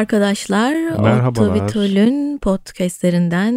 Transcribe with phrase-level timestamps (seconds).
[0.00, 0.72] arkadaşlar.
[1.00, 1.66] Merhabalar.
[1.66, 3.52] Otto podcastlerinden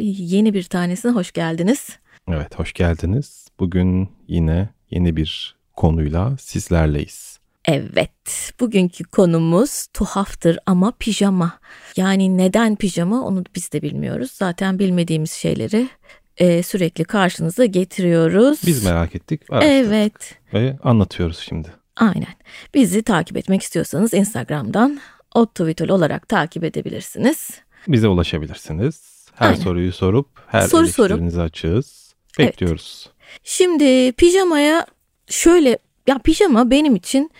[0.00, 1.88] yeni bir tanesine hoş geldiniz.
[2.28, 3.48] Evet, hoş geldiniz.
[3.58, 7.38] Bugün yine yeni bir konuyla sizlerleyiz.
[7.64, 11.58] Evet, bugünkü konumuz tuhaftır ama pijama.
[11.96, 14.30] Yani neden pijama onu biz de bilmiyoruz.
[14.32, 15.88] Zaten bilmediğimiz şeyleri
[16.36, 18.60] e, sürekli karşınıza getiriyoruz.
[18.66, 19.42] Biz merak ettik.
[19.52, 21.68] Evet, Ve anlatıyoruz şimdi.
[21.96, 22.34] aynen.
[22.74, 25.00] Bizi takip etmek istiyorsanız Instagram'dan
[25.38, 27.50] Otto olarak takip edebilirsiniz.
[27.88, 29.26] Bize ulaşabilirsiniz.
[29.34, 29.60] Her Aynen.
[29.60, 32.14] soruyu sorup her Soru eleştirinizi açığız.
[32.38, 32.48] Evet.
[32.48, 33.10] Bekliyoruz.
[33.44, 34.86] Şimdi pijamaya
[35.26, 37.30] şöyle ya pijama benim için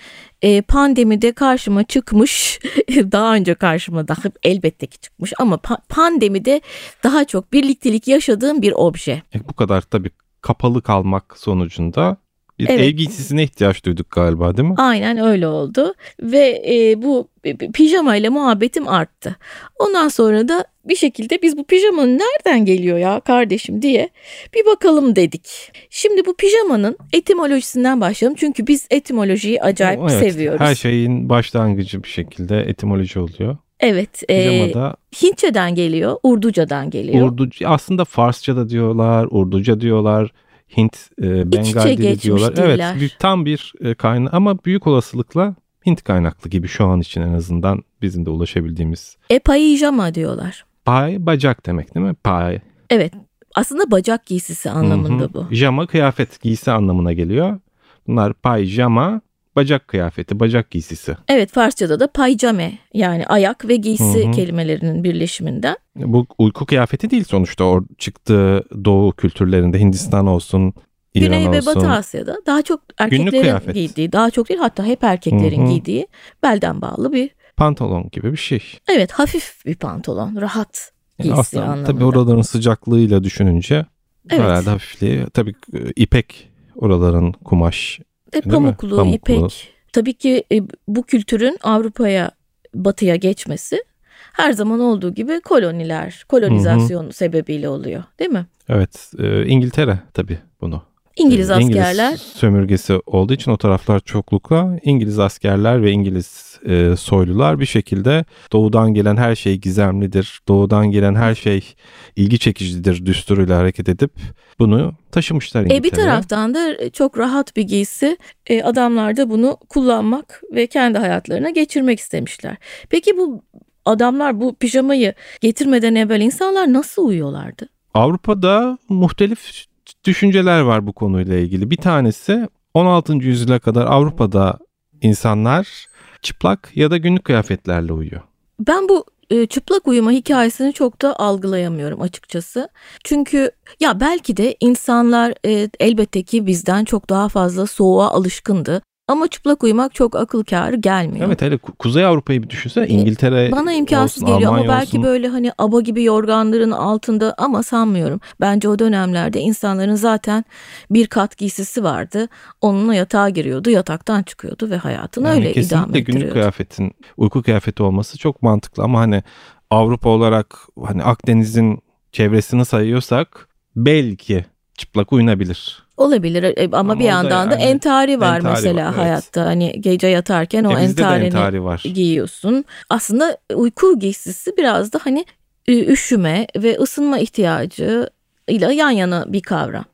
[0.43, 6.61] e, pandemide karşıma çıkmış daha önce karşıma daha elbette ki çıkmış ama pa- pandemide
[7.05, 9.23] daha çok birliktelik yaşadığım bir obje.
[9.35, 10.11] E, bu kadar tabii
[10.41, 12.17] kapalı kalmak sonucunda
[12.59, 12.81] bir Evet.
[12.81, 14.75] ev giysisine ihtiyaç duyduk galiba değil mi?
[14.79, 17.29] Aynen öyle oldu ve e, bu
[17.75, 19.37] pijama ile muhabbetim arttı.
[19.79, 24.09] Ondan sonra da bir şekilde biz bu pijamanın nereden geliyor ya kardeşim diye
[24.55, 25.73] bir bakalım dedik.
[25.91, 30.61] Şimdi bu pijamanın etimolojisinden başlayalım çünkü biz etimolojiyi acayip evet, seviyoruz.
[30.61, 33.57] Her şeyin başlangıcı bir şekilde etimoloji oluyor.
[33.81, 37.29] Evet, e, Pijamada Hintçeden geliyor, Urducadan geliyor.
[37.29, 40.33] Urdu aslında Farsça da diyorlar, Urduca diyorlar,
[40.77, 42.57] Hint e, Bengal dili diyorlar.
[42.57, 42.65] diller.
[42.65, 45.55] Evet, büyük, tam bir e, kaynağı ama büyük olasılıkla
[45.87, 49.17] Hint kaynaklı gibi şu an için en azından bizim de ulaşabildiğimiz.
[49.31, 50.65] E payijama diyorlar.
[50.85, 52.15] Pay bacak demek değil mi?
[52.15, 52.61] Pay.
[52.91, 53.13] Evet,
[53.55, 55.35] aslında bacak giysisi anlamında Hı hı.
[55.35, 55.47] bu.
[55.51, 57.59] Jama kıyafet giysi anlamına geliyor.
[58.07, 59.21] Bunlar pay jama
[59.59, 61.17] bacak kıyafeti, bacak giysisi.
[61.29, 64.33] Evet, Farsçada da paycame yani ayak ve giysi Hı hı.
[64.33, 65.77] kelimelerinin birleşiminden.
[65.97, 70.75] Bu uyku kıyafeti değil sonuçta o çıktığı doğu kültürlerinde Hindistan olsun,
[71.15, 71.75] İran Güney ve olsun.
[71.77, 75.73] Batı Asya'da daha çok erkeklerin giydiği, daha çok değil hatta hep erkeklerin Hı hı.
[75.73, 76.09] giydiği
[76.43, 78.63] belden bağlı bir Pantolon gibi bir şey.
[78.89, 81.87] evet hafif bir pantolon, rahat Yani giysi aslında anlamında.
[81.93, 83.87] tabii oraların sıcaklığıyla düşününce
[84.31, 84.41] Evet.
[84.43, 88.01] herhalde hafifliği tabii e, ipek oraların kumaş
[88.33, 89.15] E, pamuklu, Pamuklu.
[89.15, 89.75] ipek.
[89.93, 92.31] Tabii ki e, bu kültürün Avrupa'ya,
[92.75, 93.85] batıya geçmesi
[94.33, 98.47] her zaman olduğu gibi koloniler, kolonizasyon sebebiyle oluyor değil mi?
[98.69, 100.83] evet e, İngiltere tabii bunu.
[101.17, 106.97] İngiliz E, askerler İngiliz sömürgesi olduğu için o taraflar çoklukla İngiliz askerler ve İngiliz e,
[106.97, 110.41] soylular bir şekilde doğudan gelen her şey gizemlidir.
[110.49, 111.75] Doğudan gelen her şey
[112.17, 114.11] ilgi çekicidir düsturuyla hareket edip
[114.59, 118.17] bunu taşımışlar e, bir taraftan da çok rahat bir giysi.
[118.47, 122.57] E, adamlar da bunu kullanmak ve kendi hayatlarına geçirmek istemişler.
[122.91, 123.43] Peki bu
[123.85, 127.69] adamlar bu pijamayı getirmeden evvel insanlar nasıl uyuyorlardı?
[127.95, 129.65] Avrupa'da muhtelif
[130.05, 131.71] düşünceler var bu konuyla ilgili.
[131.71, 133.13] Bir tanesi 16.
[133.13, 134.59] yüzyıla kadar Avrupa'da
[135.03, 135.87] insanlar
[136.23, 138.23] çıplak ya da günlük kıyafetlerle uyuyor.
[138.61, 142.69] Ben bu e, çıplak uyuma hikayesini çok da algılayamıyorum açıkçası.
[143.05, 143.51] Çünkü
[143.81, 148.83] ya belki de insanlar e, elbette ki bizden çok daha fazla soğuğa alışkındı.
[149.09, 151.27] Ama çıplak uyumak çok akıl kârı gelmiyor.
[151.27, 154.79] Evet hele Ku- Kuzey Avrupa'yı bir düşünsene İngiltere E, Bana imkansız olsun, geliyor ama Almanya
[154.79, 155.03] belki olsun.
[155.03, 158.21] böyle hani aba gibi yorganların altında ama sanmıyorum.
[158.41, 160.45] Bence o dönemlerde insanların zaten
[160.91, 162.29] bir kat giysisi vardı.
[162.61, 166.33] Onunla yatağa giriyordu, yataktan çıkıyordu ve hayatını Yani öyle idame kesinlikle günlük ettiriyordu.
[166.33, 169.23] kıyafetin uyku kıyafeti olması çok mantıklı ama hani
[169.71, 170.57] Avrupa olarak
[170.87, 171.79] hani Akdeniz'in
[172.13, 174.45] çevresini sayıyorsak belki
[174.79, 175.88] çıplak uyunabilir.
[175.99, 178.93] Olabilir e, ama, Ama bir o da yandan da yani entari var entari mesela var,
[178.95, 179.05] evet.
[179.05, 179.45] hayatta.
[179.47, 181.83] Hani gece yatarken o E de entarini entari var.
[181.95, 182.65] giyiyorsun.
[182.91, 185.25] Aslında uyku giysisi biraz da hani
[185.69, 188.11] üşüme ve ısınma ihtiyacı
[188.49, 189.85] ile yan yana bir kavram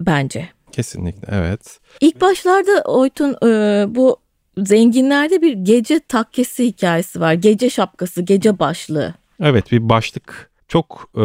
[0.00, 0.48] bence.
[0.72, 1.78] Kesinlikle evet.
[2.00, 4.16] İlk başlarda Oytun e, bu
[4.58, 7.32] zenginlerde bir gece takkesi hikayesi var.
[7.32, 9.14] Gece şapkası, gece başlığı.
[9.42, 11.22] Evet bir başlık çok e,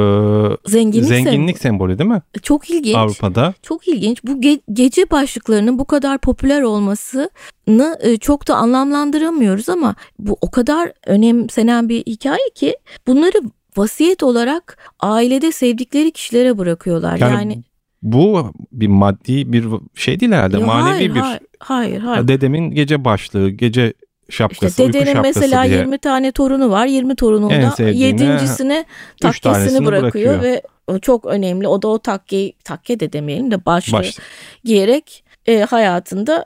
[0.69, 2.21] Zenginlik, zenginlik sembolü değil mi?
[2.41, 2.95] çok ilginç.
[2.95, 3.53] Avrupa'da.
[3.61, 4.23] Çok ilginç.
[4.23, 10.51] Bu ge- gece başlıklarının bu kadar popüler olmasını e, çok da anlamlandıramıyoruz ama bu o
[10.51, 12.77] kadar önemsenen bir hikaye ki
[13.07, 13.37] bunları
[13.77, 17.17] vasiyet olarak ailede sevdikleri kişilere bırakıyorlar.
[17.17, 17.63] Yani Yani,
[18.01, 19.65] Bu bir maddi bir
[19.95, 20.59] şey değil herhalde.
[20.59, 22.27] Ya Manevi hayır, bir hayır, hayır, hayır.
[22.27, 23.93] dedemin gece başlığı, gece
[24.29, 25.77] şapkası, İşte uyku dedenin şapkası mesela diye.
[25.77, 26.85] 20 tane torunu var.
[26.85, 28.85] 20 En torununda sevdiğine yedincisine
[29.23, 30.41] üç tanesini takkesini bırakıyor bırakıyor.
[30.41, 30.61] ve
[31.01, 31.67] çok önemli.
[31.67, 34.17] O da o takkeyi, takke de demeyelim de başlığı Baş,
[34.63, 36.45] giyerek e, hayatında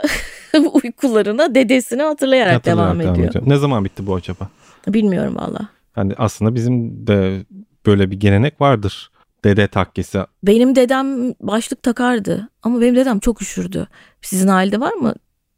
[0.84, 3.44] uykularına dedesini hatırlayarak hatırlayarak devam ediyor.
[3.46, 4.50] Ne zaman bitti bu acaba?
[4.88, 5.60] Bilmiyorum valla.
[5.94, 7.46] Hani aslında bizim de
[7.86, 9.12] böyle bir gelenek vardır.
[9.44, 10.20] Dede takkesi.
[10.44, 13.88] Benim dedem başlık takardı ama benim dedem çok üşürdü.
[14.22, 15.14] Sizin ailede var mı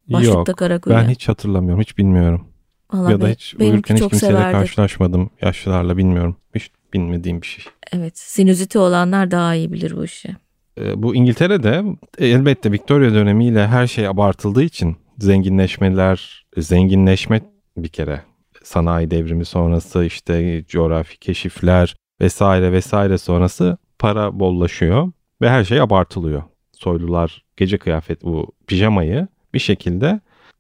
[0.07, 0.45] başlık Yok.
[0.45, 1.06] takarak uyuyan?
[1.06, 1.81] Ben hiç hatırlamıyorum.
[1.81, 2.48] Hiç bilmiyorum.
[2.94, 4.51] Vallahi ya da hiç uyurken hiç kimseyle severdi.
[4.51, 5.30] karşılaşmadım.
[5.42, 6.36] Yaşlılarla bilmiyorum.
[6.56, 7.65] Hiç bilmediğim bir şey.
[7.92, 10.36] Evet sinüziti olanlar daha iyi bilir bu işi.
[10.80, 11.83] E, bu İngiltere'de
[12.18, 17.42] e, elbette Victoria dönemiyle her şey abartıldığı için zenginleşmeler, zenginleşme
[17.77, 18.21] bir kere
[18.63, 25.12] sanayi devrimi sonrası işte coğrafi keşifler vesaire vesaire sonrası para bollaşıyor
[25.42, 26.44] ve her şey abartılıyor.
[26.74, 30.19] Soylular gece kıyafet bu pijamayı bir şekilde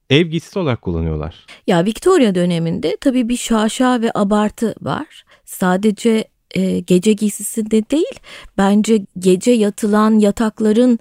[0.09, 1.45] ev giysisi olarak kullanıyorlar.
[1.67, 5.23] Ya Victoria döneminde tabii bir şaşa ve abartı var.
[5.45, 6.23] Sadece
[6.55, 8.19] e, gece giysisinde değil
[8.57, 10.99] bence gece yatılan yatakların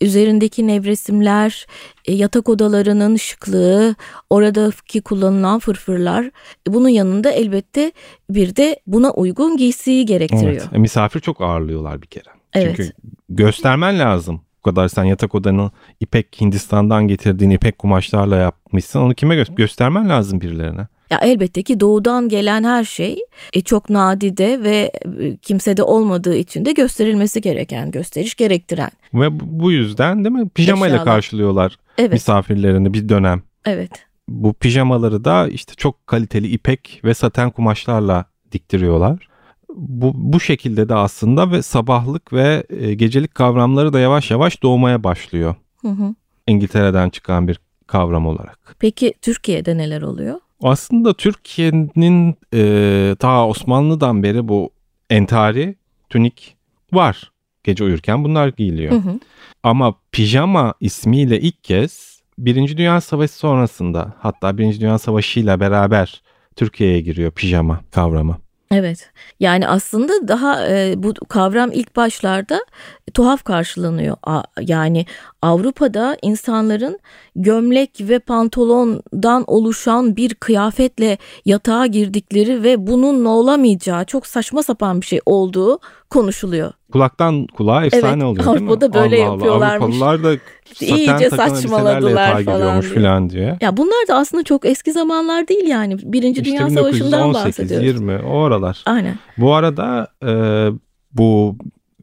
[0.00, 1.66] üzerindeki nevresimler,
[2.04, 3.94] e, yatak odalarının şıklığı,
[4.30, 6.24] oradaki kullanılan fırfırlar
[6.68, 7.92] e, bunun yanında elbette
[8.30, 10.52] bir de buna uygun giysiyi gerektiriyor.
[10.52, 10.68] Evet.
[10.72, 12.30] E, misafir çok ağırlıyorlar bir kere.
[12.52, 12.76] Evet.
[12.76, 12.92] Çünkü
[13.28, 14.40] göstermen lazım.
[14.64, 15.70] Kadar sen yatak odanı
[16.00, 19.00] ipek Hindistan'dan getirdiğin ipek kumaşlarla yapmışsın.
[19.00, 20.86] Onu kime gö- göstermen lazım birilerine.
[21.10, 23.18] Ya elbette ki doğudan gelen her şey
[23.52, 28.90] e, çok nadide ve e, kimsede olmadığı için de gösterilmesi gereken, gösteriş gerektiren.
[29.14, 31.14] Ve bu- bu yüzden değil mi pijamayla Eşyalar.
[31.14, 33.42] karşılıyorlar Evet, misafirlerini bir dönem.
[33.64, 33.90] evet.
[34.28, 39.28] Bu pijamaları da işte çok kaliteli ipek ve saten kumaşlarla diktiriyorlar.
[39.74, 45.04] Bu, bu şekilde de aslında ve sabahlık ve e, gecelik kavramları da yavaş yavaş doğmaya
[45.04, 45.54] başlıyor.
[45.80, 46.14] Hı hı.
[46.46, 48.76] İngiltere'den çıkan bir kavram olarak.
[48.78, 50.40] Peki Türkiye'de neler oluyor?
[50.62, 54.70] Aslında Türkiye'nin e, ta Osmanlı'dan beri bu
[55.10, 55.74] entari,
[56.08, 56.56] tünik
[56.92, 57.30] var.
[57.64, 58.92] Gece uyurken bunlar giyiliyor.
[58.92, 59.20] Hı hı.
[59.62, 66.22] Ama pijama ismiyle ilk kez Birinci Dünya Savaşı sonrasında hatta Birinci Dünya Savaşı ile beraber
[66.56, 68.38] Türkiye'ye giriyor pijama kavramı.
[68.74, 69.10] Evet.
[69.40, 72.60] Yani aslında daha e, bu kavram ilk başlarda
[73.14, 74.16] tuhaf karşılanıyor.
[74.22, 75.06] A- yani
[75.42, 76.98] Avrupa'da insanların
[77.36, 85.00] gömlek ve pantolondan oluşan bir kıyafetle yatağa girdikleri ve bunun ne olamayacağı çok saçma sapan
[85.00, 85.78] bir şey olduğu
[86.14, 86.72] konuşuluyor.
[86.92, 88.70] Kulaktan kulağa efsane Evet, oluyor değil mi?
[88.70, 89.96] Avrupa'da böyle Allah Allah, yapıyorlarmış.
[89.96, 90.40] Avrupalılar da
[90.80, 92.92] İyice saçmaladılar falan diye.
[92.92, 93.58] filan diye.
[93.60, 95.96] Ya bunlar da aslında çok eski zamanlar değil yani.
[96.02, 97.86] Birinci İşte Dünya Savaşı'ndan 1918, bahsediyoruz.
[97.86, 98.82] 20 o aralar.
[98.86, 99.18] Aynen.
[99.38, 100.32] Bu arada e,
[101.12, 101.56] bu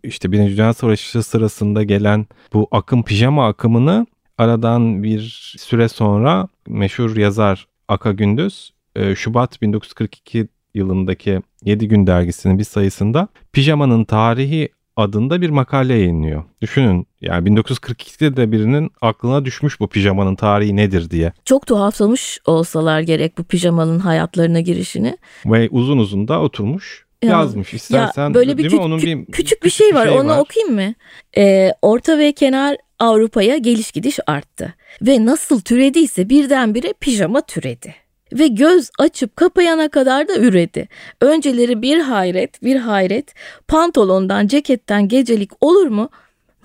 [0.04, 4.06] işte Birinci Dünya Savaşı sırasında gelen bu akım pijama akımını
[4.38, 12.60] aradan bir süre sonra meşhur yazar Aka Gündüz e, Şubat 1942 yılındaki 7 Gün dergisinin
[12.60, 16.44] bir sayısında pijamanın tarihi adında bir makale yayınlıyor.
[16.62, 21.34] Düşünün yani 1942'de de birinin aklına düşmüş bu pijamanın tarihi nedir diye.
[21.46, 25.18] Çok tuhaflamış olsalar gerek bu pijamanın hayatlarına girişini.
[25.46, 27.74] Ve uzun uzun da oturmuş Ya- yazmış.
[27.74, 28.80] İstersen ya böyle bir, değil mi?
[28.80, 30.94] kü- Onun kü- bir küçük bir şey var onu okuyayım mı?
[31.38, 34.74] Ee, Orta ve kenar Avrupa'ya geliş gidiş arttı.
[35.02, 37.96] Ve nasıl türediyse birdenbire pijama türedi.
[38.34, 40.88] Ve göz açıp kapayana kadar da üredi.
[41.22, 43.34] Önceleri bir hayret bir hayret
[43.68, 46.10] pantolondan ceketten gecelik olur mu?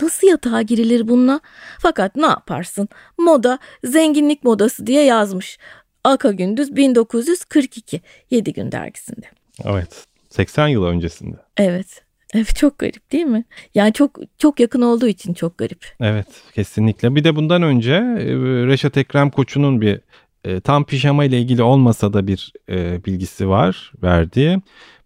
[0.01, 1.41] Nasıl yatağa girilir bununla?
[1.79, 2.89] Fakat ne yaparsın?
[3.19, 5.59] Moda zenginlik modası diye yazmış.
[6.05, 9.27] Aka Gündüz 1942 7 gün dergisinde.
[9.65, 10.07] Evet.
[10.31, 11.37] 80 yıl öncesinde.
[11.57, 12.07] Evet.
[12.35, 13.45] Evet çok garip değil mi?
[13.75, 15.87] Yani çok çok yakın olduğu için çok garip.
[16.01, 17.15] Evet kesinlikle.
[17.15, 18.27] Bir de bundan önce e,
[18.67, 20.01] Reşat Ekrem Koçu'nun bir
[20.47, 24.63] e, tam pijama ile ilgili olmasa da bir e, bilgisi var verdiği.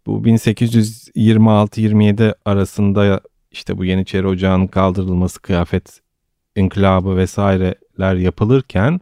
[0.07, 3.21] Bu 1826-27 arasında
[3.51, 6.01] işte bu Yeniçeri Ocağı'nın kaldırılması, kıyafet
[6.57, 9.01] inkılabı vesaireler yapılırken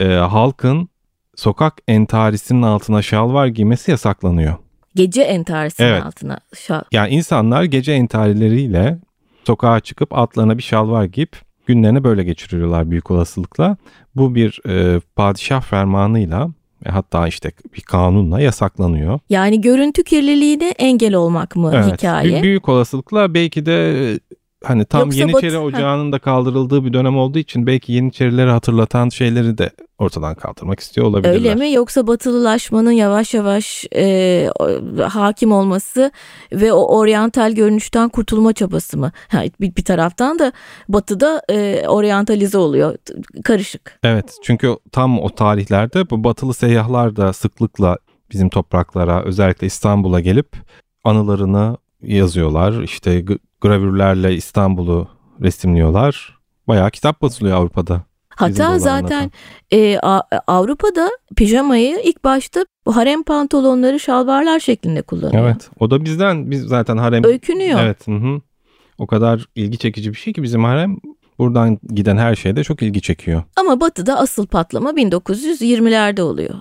[0.00, 0.88] e, halkın
[1.36, 4.54] sokak entarisinin altına şalvar giymesi yasaklanıyor.
[4.94, 6.02] Gece entarisinin Evet.
[6.02, 6.82] altına şal.
[6.92, 8.98] Yani insanlar gece entarileriyle
[9.46, 13.76] sokağa çıkıp altlarına bir şalvar giyip günlerini böyle geçiriyorlar büyük olasılıkla.
[14.16, 16.50] Bu bir e, padişah fermanıyla
[16.86, 19.18] ve hatta işte bir kanunla yasaklanıyor.
[19.30, 21.92] Yani görüntü kirliliğine engel olmak mı Evet.
[21.92, 22.42] hikaye?
[22.42, 24.18] Büyük olasılıkla belki de e,
[24.64, 29.08] hani tam Yoksa Yeniçeri Batı- Ocağı'nın da kaldırıldığı bir dönem olduğu için belki Yeniçerileri hatırlatan
[29.08, 31.34] şeyleri de ortadan kaldırmak istiyor olabilirler.
[31.34, 34.48] Öyle mi yoksa batılılaşmanın yavaş yavaş e,
[35.08, 36.12] hakim olması
[36.52, 39.12] ve o oryantal görünüşten kurtulma çabası mı?
[39.28, 40.52] Ha, bir, bir taraftan da
[40.88, 42.96] batıda e, oryantalize oluyor
[43.44, 43.98] karışık.
[44.02, 47.98] Evet çünkü tam o tarihlerde bu batılı seyyahlar da sıklıkla
[48.32, 50.56] bizim topraklara özellikle İstanbul'a gelip
[51.04, 52.82] anılarını yazıyorlar.
[52.82, 53.24] İşte
[53.62, 55.08] gravürlerle İstanbul'u
[55.40, 56.38] resimliyorlar.
[56.68, 58.02] Bayağı kitap basılıyor Avrupa'da.
[58.28, 59.30] Hatta zaten
[59.70, 65.44] e, A- Avrupa'da pijamayı ilk başta harem pantolonları şalvarlar şeklinde kullanıyor.
[65.44, 67.24] Evet o da bizden biz zaten harem.
[67.24, 67.80] Öykünüyor.
[67.80, 68.06] Evet.
[68.06, 68.40] Hı hı.
[68.98, 70.96] O kadar ilgi çekici bir şey ki bizim harem
[71.38, 73.42] Buradan giden her şey de çok ilgi çekiyor.
[73.56, 76.54] Ama batıda asıl patlama 1920'lerde oluyor.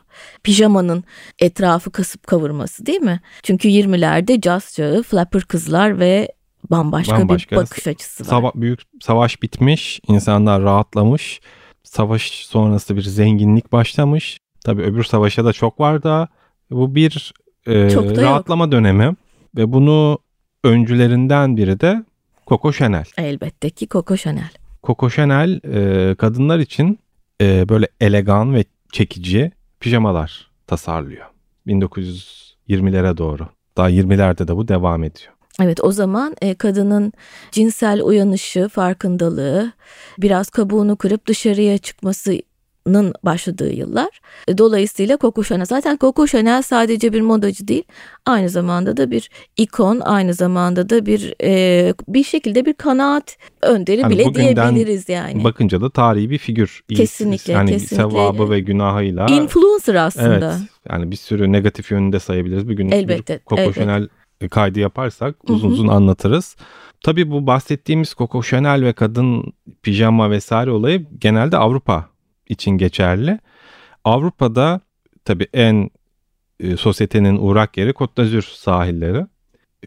[0.44, 1.04] Pijamanın
[1.40, 3.22] etrafı kasıp kavurması değil mi?
[3.44, 6.32] Çünkü 20'lerde caz çağı, flapper kızlar ve
[6.70, 7.56] bambaşka, bambaşka.
[7.56, 8.30] bir bakış açısı var.
[8.30, 11.42] Sava büyük savaş bitmiş, insanlar rahatlamış.
[11.84, 14.40] Savaş sonrası bir zenginlik başlamış.
[14.66, 16.28] Tabii öbür savaşa da çok var da
[16.72, 17.34] bu bir
[17.68, 18.72] e, rahatlama yok.
[18.72, 19.16] dönemi
[19.56, 20.20] ve bunu
[20.64, 22.04] öncülerinden biri de
[22.48, 23.06] Coco Chanel.
[23.18, 24.50] Elbette ki Coco Chanel.
[24.84, 27.00] Coco Chanel e, kadınlar için
[27.42, 31.26] e, böyle elegan ve çekici pijamalar tasarlıyor.
[31.68, 33.48] 1920'lere doğru.
[33.78, 35.34] Daha 20'lerde de bu devam ediyor.
[35.62, 37.14] Evet o zaman e, kadının
[37.52, 39.72] cinsel uyanışı, farkındalığı,
[40.18, 42.38] biraz kabuğunu kırıp dışarıya çıkması
[42.86, 44.22] Chanel'ın başladığı yıllar.
[44.48, 47.84] E, dolayısıyla Coco Chanel zaten Coco Chanel sadece bir modacı değil
[48.26, 54.02] aynı zamanda da bir ikon aynı zamanda da bir e, bir şekilde bir kanaat önderi
[54.02, 55.44] hani bile diyebiliriz yani.
[55.44, 56.82] Bakınca da tarihi bir figür.
[56.90, 57.54] Kesinlikle.
[57.54, 57.96] Yani kesinlikle.
[57.96, 59.26] sevabı ve günahıyla.
[59.26, 60.56] Influencer aslında.
[60.58, 62.70] Evet yani bir sürü negatif yönünde sayabiliriz.
[62.70, 63.82] Bir gün elbette, bir Coco elbette.
[63.82, 64.08] Chanel
[64.50, 66.56] kaydı yaparsak uzun uzun anlatırız.
[67.04, 72.10] Tabii bu bahsettiğimiz Coco Chanel ve kadın pijama vesaire olayı genelde Avrupa
[72.48, 73.40] için geçerli.
[74.04, 74.82] Avrupa'da
[75.26, 75.90] tabii en
[76.60, 79.26] e, sosyetenin uğrak yeri Côte d'Azur sahilleri.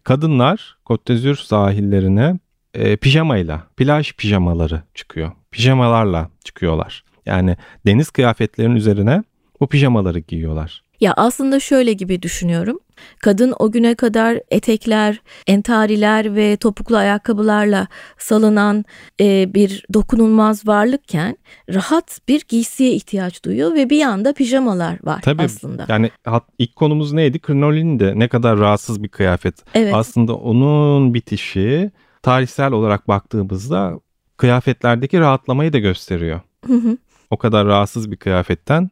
[0.04, 2.38] Kadınlar Côte d'Azur sahillerine
[2.74, 5.32] e, pijamayla, plaj pijamaları çıkıyor.
[5.50, 7.04] Pijamalarla çıkıyorlar.
[7.26, 7.56] Yani
[7.86, 9.24] deniz kıyafetlerinin üzerine
[9.60, 10.83] bu pijamaları giyiyorlar.
[11.00, 12.78] Ya aslında şöyle gibi düşünüyorum.
[13.18, 17.86] Kadın o güne kadar etekler, entariler ve topuklu ayakkabılarla
[18.18, 18.84] salınan
[19.20, 21.36] e, bir dokunulmaz varlıkken
[21.74, 25.86] rahat bir giysiye ihtiyaç duyuyor ve bir yanda pijamalar var Tabii, aslında.
[25.88, 26.10] Yani
[26.58, 27.38] ilk konumuz neydi?
[27.38, 29.54] Krinolin de ne kadar rahatsız bir kıyafet.
[29.74, 29.94] Evet.
[29.94, 31.90] Aslında onun bitişi
[32.22, 34.00] tarihsel olarak baktığımızda
[34.36, 36.40] kıyafetlerdeki rahatlamayı da gösteriyor.
[36.66, 36.96] Hı hı.
[37.30, 38.90] O kadar rahatsız bir kıyafetten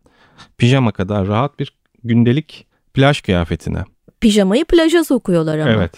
[0.59, 3.85] pijama kadar rahat bir gündelik plaj kıyafetine.
[4.21, 5.71] Pijamayı plaja sokuyorlar ama.
[5.71, 5.93] Evet.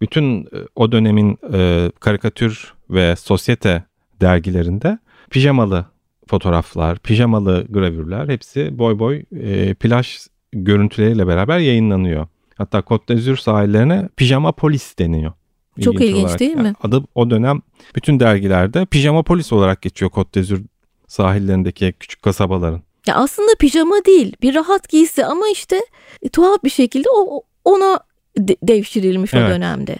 [0.00, 3.84] Bütün e, o dönemin e, karikatür ve sosyete
[4.20, 4.98] dergilerinde
[5.30, 5.84] pijamalı
[6.28, 10.18] fotoğraflar, pijamalı gravürler hepsi boy boy e, plaj
[10.52, 12.26] görüntüleriyle beraber yayınlanıyor.
[12.56, 15.32] Hatta Côte d'Azur sahillerine pijama polis deniyor.
[15.80, 16.74] Çok ilginç, ilginç değil mi?
[16.82, 17.62] Adı o dönem
[17.96, 20.58] bütün dergilerde pijama polis olarak geçiyor Côte d'Azur
[21.06, 22.82] sahillerindeki küçük kasabaların.
[23.06, 25.80] Ya aslında pijama değil bir rahat giysi ama işte
[26.22, 28.00] e, tuhaf bir şekilde o ona
[28.38, 29.50] de- devşirilmiş evet.
[29.50, 29.96] o dönemde.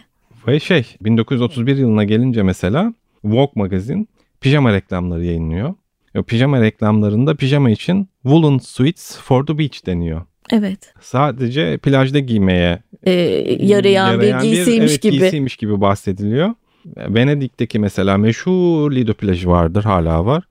[0.46, 4.08] Ve şey 1931 yılına gelince mesela Vogue magazin
[4.40, 5.74] pijama reklamları yayınlıyor.
[6.18, 10.22] O pijama reklamlarında pijama için woolen suits for the beach deniyor.
[10.52, 10.94] Evet.
[11.00, 13.10] Sadece plajda giymeye ee,
[13.60, 15.18] yarayan, yarayan bir giysiymiş bir, evet, gibi.
[15.18, 16.54] giysiymiş gibi bahsediliyor.
[16.96, 20.44] Venedik'teki mesela meşhur Lido plajı vardır hala var.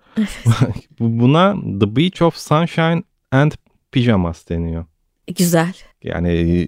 [0.99, 3.51] Buna The Beach of Sunshine and
[3.91, 4.85] Pyjamas deniyor.
[5.37, 5.73] Güzel.
[6.03, 6.67] Yani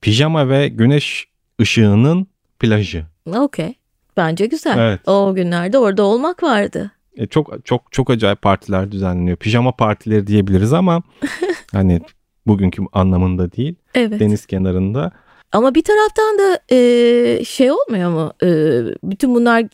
[0.00, 1.28] pijama ve güneş
[1.60, 2.26] ışığının
[2.58, 3.06] plajı.
[3.26, 3.74] Okey.
[4.16, 4.78] Bence güzel.
[4.78, 5.08] Evet.
[5.08, 6.90] O günlerde orada olmak vardı.
[7.16, 9.36] E çok çok çok acayip partiler düzenleniyor.
[9.36, 11.02] Pijama partileri diyebiliriz ama
[11.72, 12.00] hani
[12.46, 13.74] bugünkü anlamında değil.
[13.94, 14.20] Evet.
[14.20, 15.12] Deniz kenarında.
[15.52, 18.32] Ama bir taraftan da e, şey olmuyor mu?
[18.42, 18.48] E,
[19.04, 19.64] bütün bunlar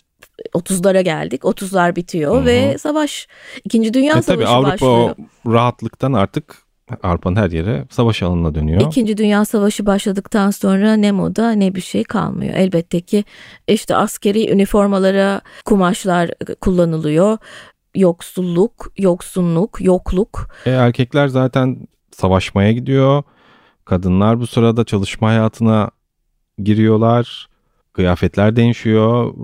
[0.55, 1.43] 30'lara geldik.
[1.43, 2.45] 30'lar bitiyor Hı-hı.
[2.45, 3.29] ve savaş
[3.65, 3.95] 2.
[3.95, 4.93] Dünya e, Savaşı tabii Avrupa başlıyor.
[4.93, 6.67] Avrupa rahatlıktan artık
[7.03, 8.81] Avrupa'nın her yere savaş alanına dönüyor.
[8.81, 12.55] İkinci Dünya Savaşı başladıktan sonra ne moda ne bir şey kalmıyor.
[12.55, 13.25] Elbette ki
[13.69, 17.39] işte askeri üniformalara kumaşlar kullanılıyor.
[17.95, 20.49] Yoksulluk, yoksunluk, yokluk.
[20.67, 23.23] E, erkekler zaten savaşmaya gidiyor.
[23.85, 25.91] Kadınlar bu sırada çalışma hayatına
[26.63, 27.49] giriyorlar.
[27.93, 29.35] Kıyafetler değişiyor.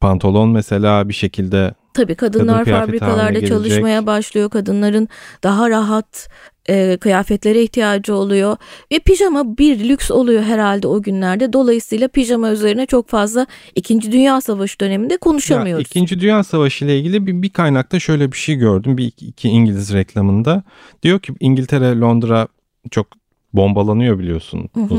[0.00, 4.50] Pantolon mesela bir şekilde Tabii kadınlar kadın fabrikalarda çalışmaya başlıyor.
[4.50, 5.08] Kadınların
[5.42, 6.28] daha rahat
[6.68, 8.56] e, kıyafetlere ihtiyacı oluyor.
[8.92, 11.52] Ve pijama bir lüks oluyor herhalde o günlerde.
[11.52, 14.12] Dolayısıyla pijama üzerine çok fazla 2.
[14.12, 15.86] Dünya Savaşı döneminde konuşamıyoruz.
[15.94, 16.20] Ya, 2.
[16.20, 18.98] Dünya Savaşı ile ilgili bir, bir kaynakta şöyle bir şey gördüm.
[18.98, 20.62] Bir iki, iki İngiliz reklamında.
[21.02, 22.48] Diyor ki İngiltere, Londra
[22.90, 23.06] çok
[23.52, 24.68] bombalanıyor biliyorsun.
[24.74, 24.98] Hı hı.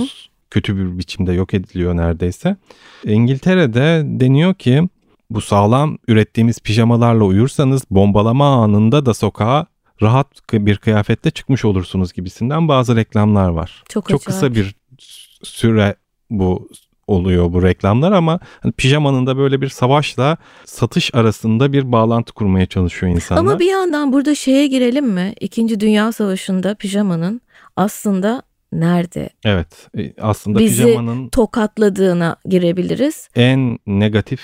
[0.52, 2.56] Kötü bir biçimde yok ediliyor neredeyse.
[3.04, 4.90] İngiltere'de deniyor ki
[5.30, 9.66] bu sağlam ürettiğimiz pijamalarla uyursanız bombalama anında da sokağa
[10.02, 13.84] rahat bir kıyafetle çıkmış olursunuz gibisinden bazı reklamlar var.
[13.90, 14.76] Çok, Çok kısa bir
[15.44, 15.96] süre
[16.30, 16.70] bu
[17.08, 22.66] oluyor bu reklamlar ama hani pijamanın da böyle bir savaşla satış arasında bir bağlantı kurmaya
[22.66, 23.42] çalışıyor insanlar.
[23.42, 25.34] Ama bir yandan burada şeye girelim mi?
[25.40, 27.42] İkinci Dünya Savaşı'nda pijamanın
[27.76, 29.30] aslında nerede?
[29.44, 33.30] Evet e, aslında Bizi pijamanın tokatladığına girebiliriz.
[33.36, 34.42] En negatif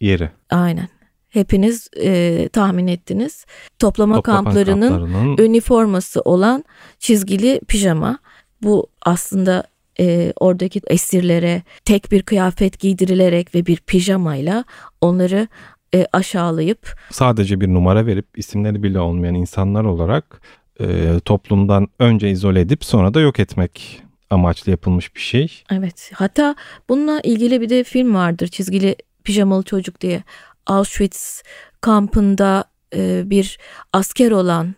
[0.00, 0.30] yeri.
[0.50, 0.88] Aynen.
[1.28, 3.46] hepiniz e, tahmin ettiniz.
[3.78, 6.64] Toplama, Toplama kamplarının, kamplarının üniforması olan
[6.98, 8.18] çizgili pijama.
[8.62, 9.64] Bu aslında
[10.00, 14.64] e, oradaki esirlere tek bir kıyafet giydirilerek ve bir pijamayla
[15.00, 15.48] onları
[15.94, 20.40] e, aşağılayıp sadece bir numara verip isimleri bile olmayan insanlar olarak
[20.80, 25.62] e, toplumdan önce izole edip sonra da yok etmek amaçlı yapılmış bir şey.
[25.70, 26.54] evet hatta
[26.88, 30.22] bununla ilgili bir de film vardır çizgili pijamalı çocuk diye
[30.66, 31.42] Auschwitz
[31.80, 32.64] kampında
[32.94, 33.58] e, bir
[33.92, 34.74] asker olan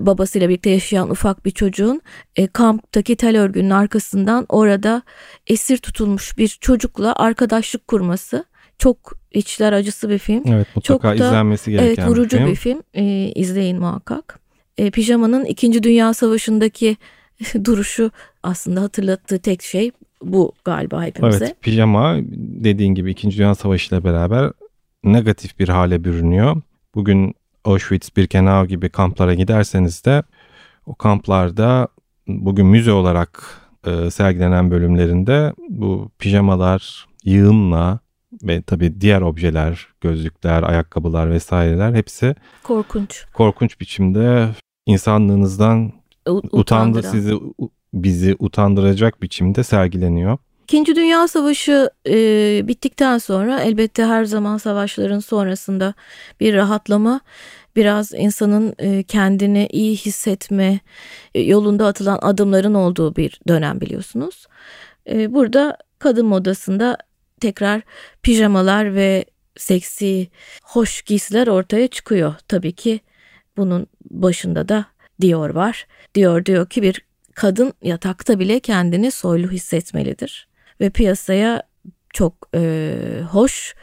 [0.00, 2.02] babasıyla birlikte yaşayan ufak bir çocuğun
[2.36, 5.02] e, kamptaki tel örgünün arkasından orada
[5.46, 8.44] esir tutulmuş bir çocukla arkadaşlık kurması
[8.78, 10.42] çok içler acısı bir film.
[10.46, 12.50] Evet mutlaka Çok da, izlenmesi gereken Evet vurucu bir film.
[12.50, 12.82] bir film.
[12.94, 14.43] E, izleyin muhakkak.
[14.78, 15.82] E, pijamanın 2.
[15.82, 16.96] Dünya Savaşı'ndaki
[17.64, 18.10] duruşu
[18.42, 19.90] aslında hatırlattığı tek şey
[20.22, 21.44] bu galiba hepimize.
[21.44, 23.38] Evet pijama dediğin gibi 2.
[23.38, 24.52] Dünya Savaşı ile beraber
[25.04, 26.62] negatif bir hale bürünüyor.
[26.94, 30.22] Bugün Auschwitz, Birkenau gibi kamplara giderseniz de
[30.86, 31.88] o kamplarda
[32.26, 37.98] bugün müze olarak e, sergilenen bölümlerinde bu pijamalar yığınla
[38.42, 43.24] ve tabii diğer objeler, gözlükler, ayakkabılar vesaireler hepsi Korkunç.
[43.32, 44.48] korkunç biçimde
[44.86, 45.92] insanlığınızdan
[46.28, 47.34] U- utandı sizi
[47.94, 50.38] bizi utandıracak biçimde sergileniyor.
[50.64, 52.14] İkinci Dünya Savaşı e,
[52.68, 55.94] bittikten sonra elbette her zaman savaşların sonrasında
[56.40, 57.20] bir rahatlama,
[57.76, 60.80] biraz insanın e, kendini iyi hissetme
[61.34, 64.46] e, yolunda atılan adımların olduğu bir dönem biliyorsunuz.
[65.10, 66.96] E, burada kadın modasında
[67.44, 67.82] tekrar
[68.22, 69.24] pijamalar ve
[69.56, 70.28] seksi,
[70.62, 72.34] hoş giysiler ortaya çıkıyor.
[72.48, 73.00] Tabii ki
[73.56, 74.86] bunun başında da
[75.20, 75.86] Dior var.
[76.14, 77.00] Dior diyor ki bir
[77.34, 80.48] kadın yatakta bile kendini soylu hissetmelidir
[80.80, 81.62] ve piyasaya
[82.12, 82.96] çok e,
[83.30, 83.74] hoş,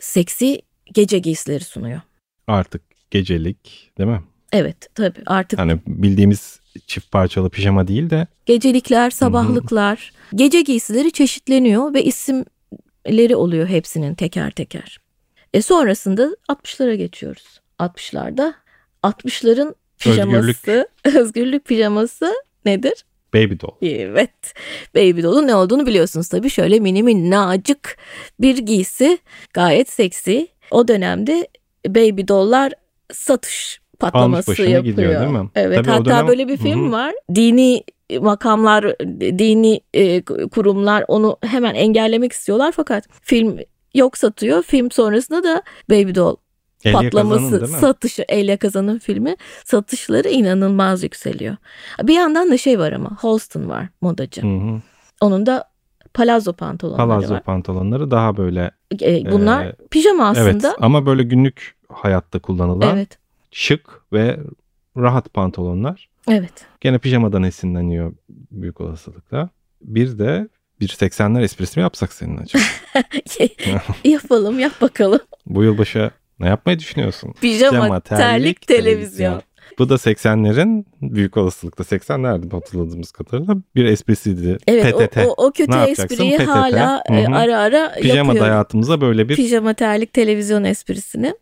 [0.00, 0.62] seksi
[0.94, 2.00] gece giysileri sunuyor.
[2.46, 4.22] Artık gecelik değil mi?
[4.52, 11.94] Evet tabii artık Hani bildiğimiz çift parçalı pijama değil de gecelikler, sabahlıklar, gece giysileri çeşitleniyor
[11.94, 12.04] ve
[13.08, 14.98] isimleri oluyor hepsinin teker teker.
[15.54, 17.60] E sonrasında 60'lara geçiyoruz.
[17.78, 18.52] 60'larda
[19.02, 23.04] 60'ların pijaması, özgürlük, pijaması nedir?
[23.34, 23.74] baby doll.
[23.82, 24.54] Evet.
[24.94, 26.50] Baby doll'un ne olduğunu biliyorsunuz tabii.
[26.50, 27.96] Şöyle mini minnacık
[28.40, 29.18] bir giysi.
[29.54, 30.48] Gayet seksi.
[30.70, 31.48] O dönemde
[31.86, 32.72] baby doll'lar
[33.12, 34.84] satış patlaması yapıyor.
[34.84, 35.50] gidiyor, değil mi?
[35.54, 35.76] Evet.
[35.76, 36.92] Tabii hatta dönem- böyle bir film Hı hı.
[36.92, 37.14] var.
[37.34, 37.82] Dini
[38.20, 43.58] makamlar, dini e, kurumlar onu hemen engellemek istiyorlar fakat film
[43.94, 44.62] yok satıyor.
[44.62, 46.36] Film sonrasında da Baby Doll
[46.84, 51.56] El patlaması, satışı, El Yakazan'ın filmi satışları inanılmaz yükseliyor.
[52.02, 54.42] Bir yandan da şey var ama Halston var modacı.
[54.42, 54.80] Hı hı.
[55.20, 55.64] Onun da
[56.14, 57.42] palazzo pantolonları Palazzo var.
[57.42, 58.70] pantolonları daha böyle
[59.02, 60.76] E, bunlar Ee, pijama evet aslında.
[60.80, 63.18] ama böyle günlük hayatta kullanılan Evet.
[63.50, 64.38] şık ve
[64.96, 66.08] rahat pantolonlar.
[66.30, 66.52] Evet.
[66.80, 68.12] Gene pijamadan esinleniyor
[68.50, 69.48] büyük olasılıkla.
[69.82, 70.48] Bir de
[70.80, 72.62] bir 80'ler esprisi mi yapsak senin acaba?
[74.04, 75.20] Yapalım yap bakalım.
[75.46, 76.10] Bu yılbaşı
[76.40, 77.34] ne yapmayı düşünüyorsun?
[77.40, 79.42] Pijama, terlik, televizyon.
[79.78, 84.58] Bu da 80'lerin büyük olasılıkla 80'lerde hatırladığımız kadarıyla bir esprisiydi.
[84.66, 85.16] Evet PTT.
[85.18, 86.46] o, o, o kötü espriyi PTT.
[86.46, 87.34] hala e, Hı hı.
[87.34, 88.50] ara ara Pijama da yapıyor.
[88.50, 91.34] hayatımıza böyle bir Pijama terlik televizyon esprisini.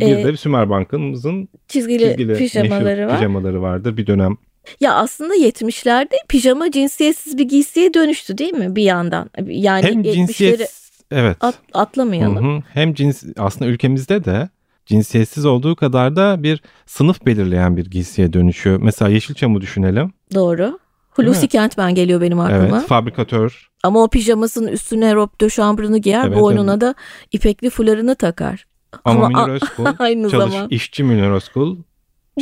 [0.00, 3.16] Bir e, de Çizgili, Sümerbank'ımızın çizgili pijamaları meşhur var.
[3.16, 3.96] pijamaları vardır.
[3.96, 4.36] Bir dönem
[4.80, 9.30] Ya aslında 70'lerde pijama cinsiyetsiz bir giysiye dönüştü değil mi bir yandan?
[9.46, 10.72] Yani hem 70'leri cinsiyet
[11.10, 12.54] evet at, atlamayalım.
[12.54, 12.62] Hı hı.
[12.72, 14.48] hem cins aslında ülkemizde de
[14.86, 18.80] cinsiyetsiz olduğu kadar da bir sınıf belirleyen bir giysiye dönüşüyor.
[18.82, 20.12] Mesela Yeşilçam'ı düşünelim.
[20.34, 20.78] Doğru.
[21.10, 21.50] Hulusi Evet.
[21.52, 22.78] Kentmen geliyor benim aklıma.
[22.78, 23.70] Evet, fabrikatör.
[23.82, 26.94] Ama o pijamasının üstüne robe de chambrını giyer, Evet, boynuna da
[27.32, 28.66] ipekli fularını takar.
[29.04, 31.76] Ama, Ama Münir Özkul, aynı çalış, zaman işçi Münir Özkul.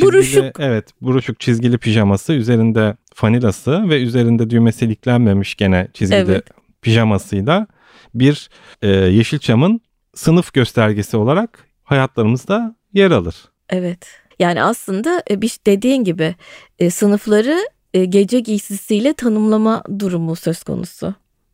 [0.01, 0.59] Buruşuk.
[0.59, 6.43] Evet, buruşuk çizgili pijaması, üzerinde fanilası ve üzerinde düğmesi iliklenmemiş gene çizgili Evet.
[6.81, 7.67] pijamasıyla
[8.13, 8.49] bir
[8.81, 9.81] e, Yeşilçam'ın
[10.15, 13.35] sınıf göstergesi olarak hayatlarımızda yer alır.
[13.69, 14.07] Evet.
[14.39, 16.35] Yani aslında e, bir dediğin gibi
[16.79, 17.57] e, sınıfları
[17.93, 21.13] e, gece giysisiyle tanımlama durumu söz konusu.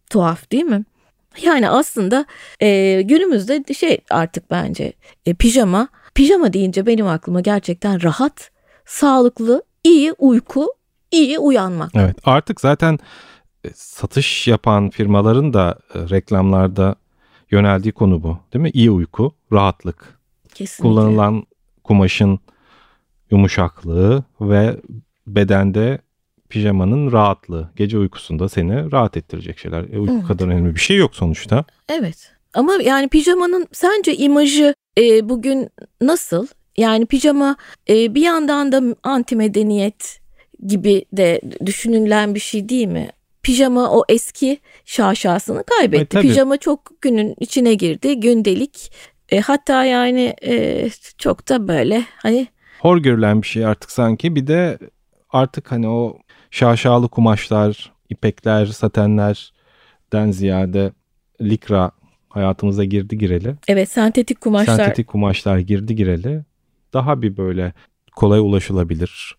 [0.10, 0.86] Tuhaf değil mi?
[1.44, 2.26] Yani aslında
[2.60, 4.94] e, günümüzde şey artık bence
[5.26, 5.88] e, pijama.
[6.16, 8.52] Pijama deyince benim aklıma gerçekten rahat,
[8.86, 10.74] sağlıklı, iyi uyku,
[11.12, 11.92] iyi uyanmak.
[11.96, 13.00] Evet artık zaten
[13.66, 16.96] e, satış yapan firmaların da e, reklamlarda
[17.52, 18.70] yöneldiği konu bu değil mi?
[18.74, 20.20] İyi uyku, rahatlık,
[20.54, 20.82] Kesinlikle.
[20.82, 21.46] kullanılan
[21.84, 22.40] kumaşın
[23.32, 24.76] yumuşaklığı ve
[25.28, 26.00] bedende
[26.56, 29.94] pijamanın rahatlığı, gece uykusunda seni rahat ettirecek şeyler.
[29.94, 30.28] E, uyku Evet.
[30.28, 31.66] kadar önemli bir şey yok sonuçta.
[31.90, 32.32] Evet.
[32.54, 35.70] Ama yani pijamanın sence imajı e, bugün
[36.02, 36.48] nasıl?
[36.78, 37.56] Yani pijama
[37.90, 40.20] e, bir yandan da anti medeniyet
[40.68, 43.10] gibi de düşünülen bir şey değil mi?
[43.44, 46.18] Pijama o eski şaşasını kaybetti.
[46.18, 48.20] E, Pijama çok günün içine girdi.
[48.20, 48.92] Gündelik
[49.30, 50.88] e, hatta yani e,
[51.18, 52.48] çok da böyle hani
[52.80, 54.36] hor görülen bir şey artık sanki.
[54.36, 54.78] Bir de
[55.36, 56.18] artık hani o
[56.52, 60.92] şaşalı kumaşlar, ipekler, satenlerden ziyade
[61.42, 61.92] likra
[62.30, 63.56] hayatımıza girdi gireli.
[63.68, 64.76] Evet sentetik kumaşlar.
[64.76, 66.44] Sentetik kumaşlar girdi gireli.
[66.94, 67.74] Daha bir böyle
[68.16, 69.36] kolay ulaşılabilir.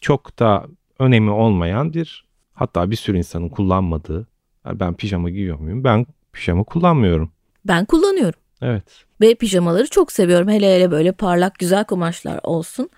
[0.00, 0.66] Çok da
[0.98, 2.24] önemi olmayan bir
[2.54, 4.26] hatta bir sürü insanın kullanmadığı.
[4.66, 5.84] Yani ben pijama giyiyor muyum?
[5.84, 7.30] Ben pijama kullanmıyorum.
[7.64, 8.40] Ben kullanıyorum.
[8.62, 9.04] Evet.
[9.22, 10.48] Ve pijamaları çok seviyorum.
[10.48, 12.90] Hele hele böyle parlak güzel kumaşlar olsun.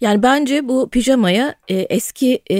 [0.00, 2.56] Yani bence bu pijamaya e, eski e,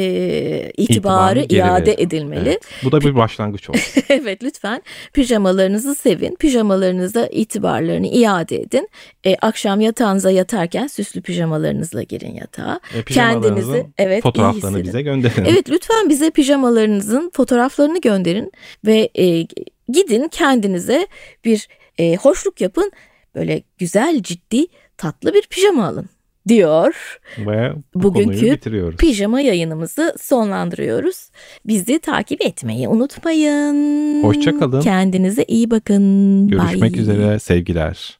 [0.76, 2.02] itibarı iade verin.
[2.02, 2.48] edilmeli.
[2.48, 2.62] Evet.
[2.84, 4.02] Bu da bir başlangıç olsun.
[4.08, 6.34] evet lütfen pijamalarınızı sevin.
[6.34, 8.88] Pijamalarınıza itibarlarını iade edin.
[9.26, 12.80] E, akşam yatağınıza yatarken süslü pijamalarınızla girin yatağa.
[12.94, 15.44] E, Kendinizi evet fotoğraflarını bize gönderin.
[15.44, 18.52] Evet lütfen bize pijamalarınızın fotoğraflarını gönderin
[18.86, 19.46] ve e,
[19.88, 21.06] gidin kendinize
[21.44, 22.90] bir e, hoşluk yapın.
[23.34, 26.08] Böyle güzel, ciddi, tatlı bir pijama alın
[26.48, 27.18] diyor.
[27.38, 28.96] Ve bu Bugünkü.
[28.96, 31.30] Pijama yayınımızı sonlandırıyoruz.
[31.66, 34.22] Bizi takip etmeyi unutmayın.
[34.22, 34.80] Hoşça kalın.
[34.80, 36.48] Kendinize iyi bakın.
[36.48, 37.02] Görüşmek Bye.
[37.02, 38.18] üzere sevgiler.